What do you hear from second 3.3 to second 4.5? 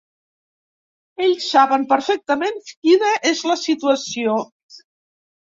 és la situació.